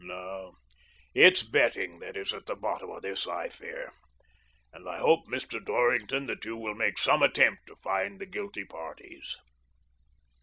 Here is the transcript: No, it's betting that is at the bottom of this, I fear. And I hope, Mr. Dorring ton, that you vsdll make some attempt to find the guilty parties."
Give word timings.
No, 0.03 0.55
it's 1.13 1.43
betting 1.43 1.99
that 1.99 2.17
is 2.17 2.33
at 2.33 2.47
the 2.47 2.55
bottom 2.55 2.89
of 2.89 3.03
this, 3.03 3.27
I 3.27 3.49
fear. 3.49 3.93
And 4.73 4.89
I 4.89 4.97
hope, 4.97 5.27
Mr. 5.27 5.63
Dorring 5.63 6.07
ton, 6.07 6.25
that 6.25 6.43
you 6.43 6.57
vsdll 6.57 6.75
make 6.75 6.97
some 6.97 7.21
attempt 7.21 7.67
to 7.67 7.75
find 7.75 8.17
the 8.19 8.25
guilty 8.25 8.65
parties." 8.65 9.37